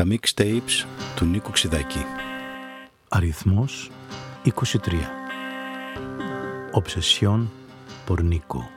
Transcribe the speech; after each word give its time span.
Τα 0.00 0.06
mixtapes 0.08 0.86
του 1.16 1.24
Νίκου 1.24 1.50
Ξιδάκη. 1.50 2.04
Αριθμός 3.08 3.90
23. 4.44 4.50
Οψεσιόν 6.72 7.50
Πορνίκο. 8.06 8.70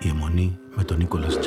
Η 0.00 0.08
αιμονή 0.08 0.58
με 0.74 0.84
τον 0.84 0.96
Νίκολας 0.96 1.38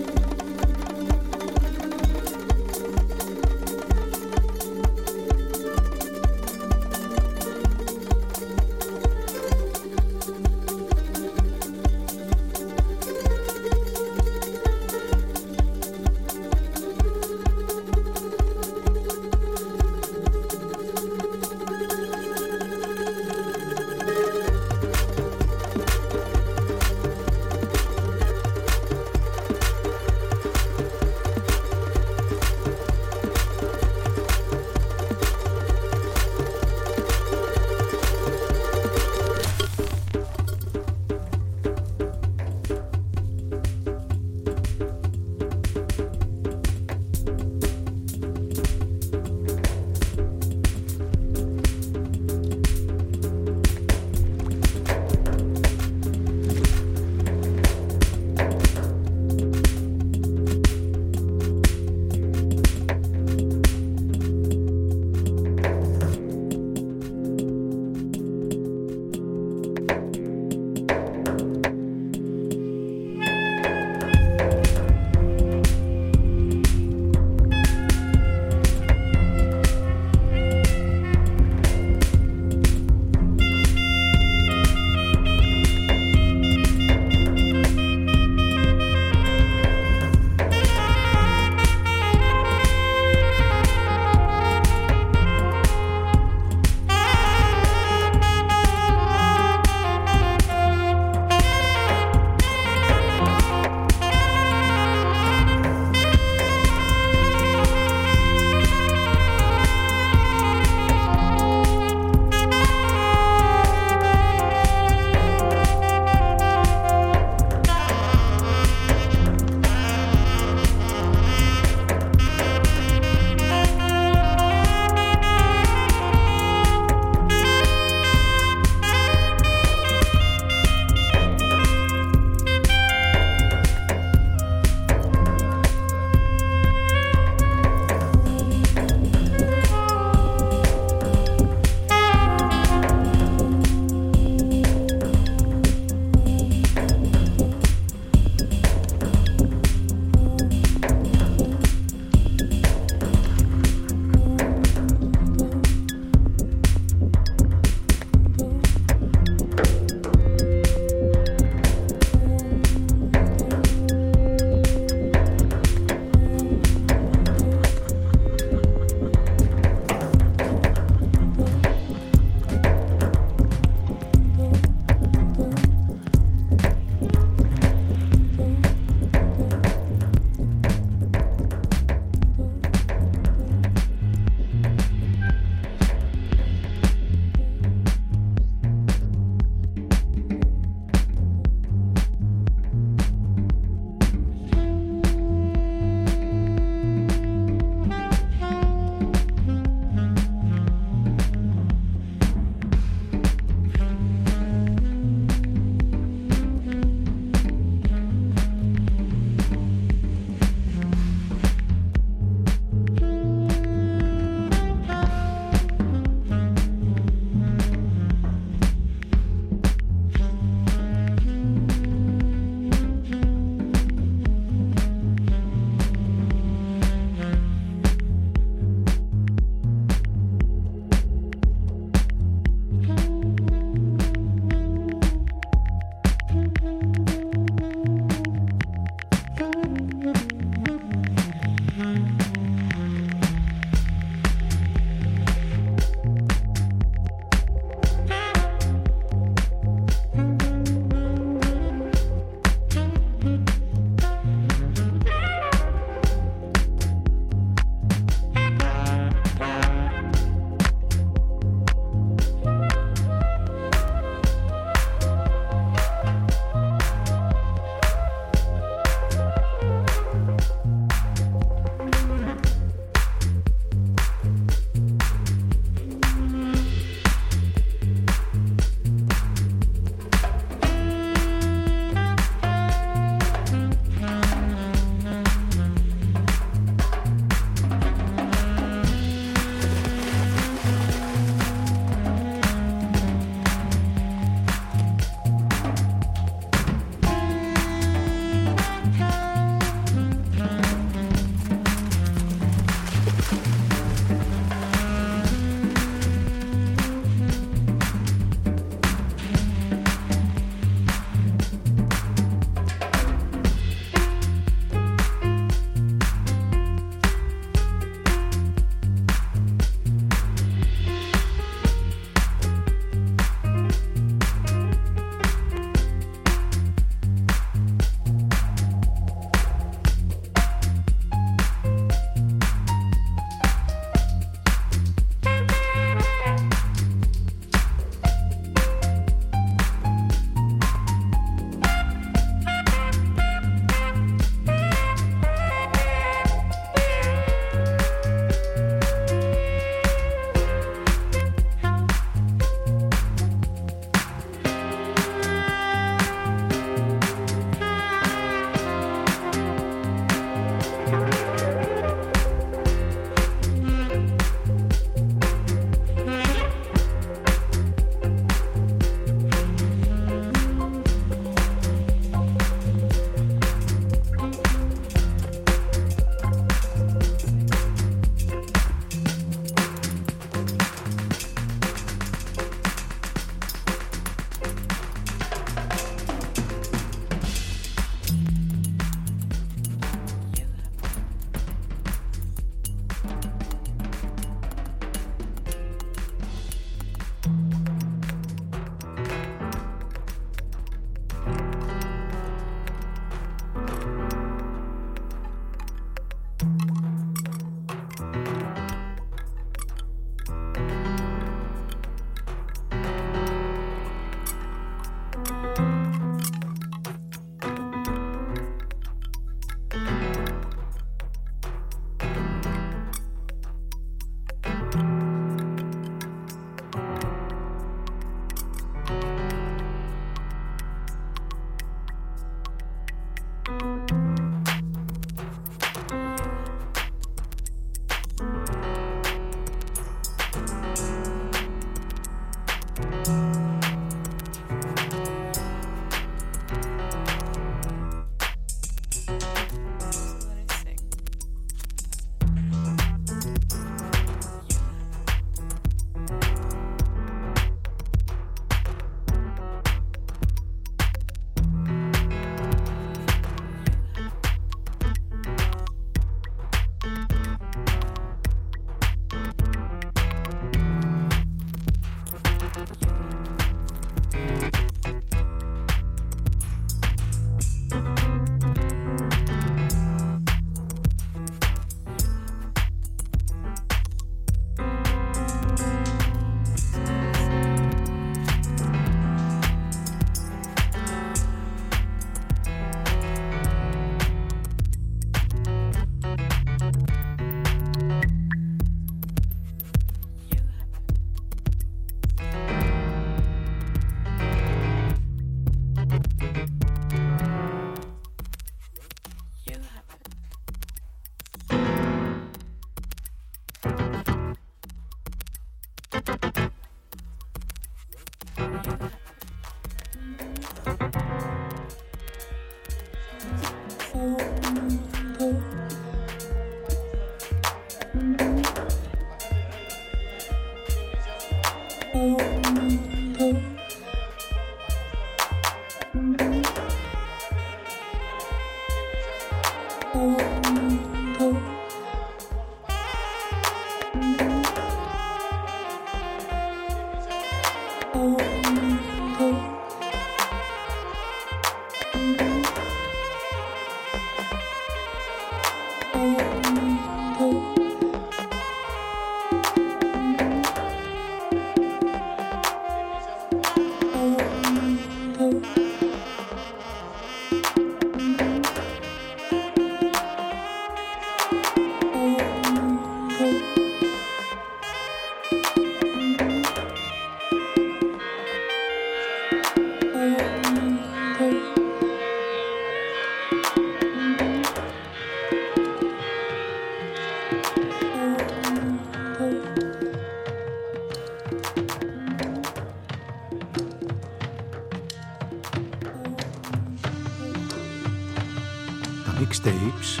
Τζά. 599.18 600.00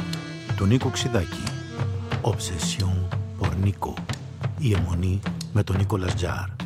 Νίκο 0.66 0.90
Ξιδάκη. 0.90 1.42
Obsession 2.22 3.16
Πορνίκο. 3.38 3.94
Η 4.58 4.72
αιμονή 4.72 5.20
με 5.52 5.62
τον 5.62 5.76
Νίκολας 5.76 6.14
Τζάρ. 6.14 6.57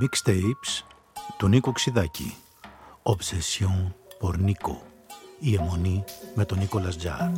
Mixtapes 0.00 0.84
του 1.36 1.48
Νίκο 1.48 1.72
Ξιδάκη. 1.72 2.34
Obsession 3.02 3.92
por 4.20 4.34
Nico. 4.34 4.76
Η 5.38 5.54
αιμονή 5.54 6.04
με 6.34 6.44
τον 6.44 6.58
Νίκολας 6.58 6.96
Τζάρ. 6.96 7.30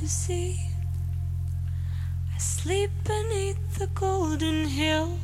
You 0.00 0.06
see, 0.06 0.58
I 2.34 2.38
sleep 2.38 2.90
beneath 3.04 3.78
the 3.78 3.86
golden 3.88 4.66
hill. 4.66 5.18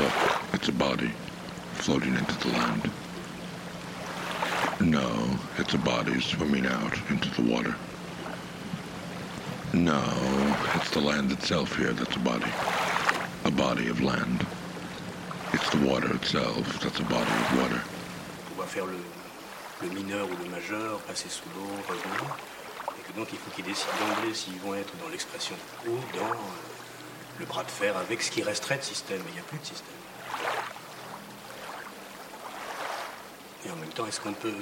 Look, 0.00 0.12
it's 0.54 0.68
a 0.68 0.72
body 0.72 1.10
floating 1.74 2.14
into 2.14 2.36
the 2.38 2.48
land. 2.56 2.90
No, 4.80 5.38
it's 5.58 5.74
a 5.74 5.78
body 5.78 6.18
swimming 6.22 6.64
out 6.64 6.94
into 7.10 7.28
the 7.38 7.42
water. 7.42 7.74
No, 9.74 10.02
it's 10.76 10.88
the 10.88 11.00
land 11.00 11.30
itself 11.32 11.76
here 11.76 11.92
that's 11.92 12.16
a 12.16 12.18
body. 12.20 12.50
A 13.44 13.50
body 13.50 13.88
of 13.88 14.00
land. 14.00 14.46
It's 15.52 15.68
the 15.68 15.86
water 15.86 16.14
itself 16.14 16.80
that's 16.80 17.00
a 17.00 17.04
body 17.04 17.34
of 17.42 17.58
water. 17.60 17.82
On 18.52 18.62
va 18.62 18.66
faire 18.66 18.86
le, 18.86 18.96
le 19.82 19.88
mineur 19.90 20.26
ou 20.30 20.36
le 20.42 20.48
majeur, 20.48 21.00
passer 21.00 21.28
sous 21.28 21.44
l'eau, 21.54 21.68
revenir. 21.86 22.36
Et 22.98 23.02
que 23.06 23.12
donc 23.18 23.28
il 23.32 23.38
faut 23.38 23.50
qu'ils 23.50 23.66
décident 23.66 23.92
d'emblée 24.00 24.32
s'ils 24.32 24.60
vont 24.60 24.74
être 24.76 24.96
dans 24.96 25.10
l'expression 25.10 25.56
ou 25.86 25.96
dans 26.16 26.30
euh, 26.30 26.69
le 27.40 27.46
bras 27.46 27.64
de 27.64 27.70
fer 27.70 27.96
avec 27.96 28.22
ce 28.22 28.30
qui 28.30 28.42
resterait 28.42 28.78
de 28.78 28.82
système. 28.82 29.20
Mais 29.24 29.30
il 29.30 29.34
n'y 29.34 29.40
a 29.40 29.44
plus 29.44 29.58
de 29.58 29.64
système. 29.64 29.96
Et 33.66 33.70
en 33.70 33.76
même 33.76 33.90
temps, 33.90 34.06
est-ce 34.06 34.20
qu'on 34.20 34.32
peut, 34.32 34.54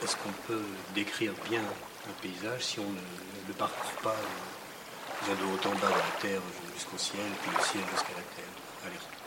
qu'on 0.00 0.32
peut 0.46 0.62
décrire 0.94 1.32
bien 1.48 1.60
un 1.60 2.22
paysage 2.22 2.62
si 2.62 2.80
on 2.80 2.90
ne 2.90 3.46
le 3.46 3.54
parcourt 3.54 4.02
pas 4.02 4.16
euh, 5.28 5.34
de 5.34 5.44
haut 5.44 5.72
en 5.72 5.74
bas 5.76 5.88
de 5.88 5.92
la 5.92 6.20
terre 6.20 6.40
jusqu'au 6.74 6.98
ciel, 6.98 7.26
puis 7.42 7.50
le 7.56 7.62
ciel 7.62 7.82
jusqu'à 7.92 8.14
la 8.16 8.22
terre 8.34 8.52
Allez. 8.86 9.17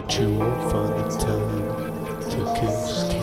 But 0.00 0.18
you 0.18 0.32
won't 0.32 0.72
find 0.72 1.10
the 1.10 1.18
time 1.18 2.30
to 2.30 2.38
kiss, 2.58 3.19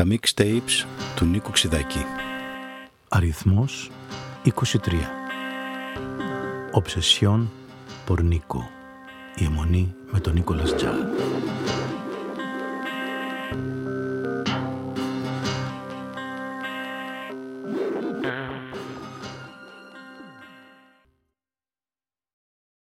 Τα 0.00 0.06
mixtapes 0.08 0.86
του 1.16 1.24
Νίκου 1.24 1.50
Ξιδάκη. 1.50 2.04
Αριθμός 3.08 3.90
23. 4.44 4.50
Οψεσιόν 6.72 7.50
por 8.08 8.22
Νίκο. 8.22 8.70
Η 9.36 9.44
αιμονή 9.44 9.94
με 10.10 10.20
τον 10.20 10.32
Νίκολας 10.32 10.74
Τζα. 10.74 10.92